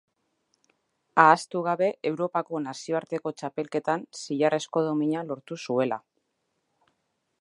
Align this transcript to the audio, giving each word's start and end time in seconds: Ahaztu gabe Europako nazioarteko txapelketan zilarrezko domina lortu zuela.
Ahaztu 1.23 1.61
gabe 1.67 1.89
Europako 2.11 2.61
nazioarteko 2.69 3.35
txapelketan 3.41 4.07
zilarrezko 4.23 4.87
domina 4.89 5.25
lortu 5.33 5.63
zuela. 5.67 6.01